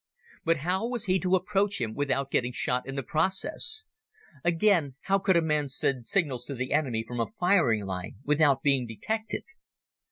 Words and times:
But 0.43 0.57
how 0.65 0.87
was 0.87 1.05
he 1.05 1.19
to 1.19 1.35
approach 1.35 1.79
him 1.79 1.93
without 1.93 2.31
getting 2.31 2.51
shot 2.51 2.87
in 2.87 2.95
the 2.95 3.03
process? 3.03 3.85
Again, 4.43 4.95
how 5.01 5.19
could 5.19 5.37
a 5.37 5.43
man 5.43 5.67
send 5.67 6.07
signals 6.07 6.43
to 6.45 6.55
the 6.55 6.73
enemy 6.73 7.05
from 7.07 7.19
a 7.19 7.27
firing 7.39 7.85
line 7.85 8.15
without 8.25 8.63
being 8.63 8.87
detected? 8.87 9.43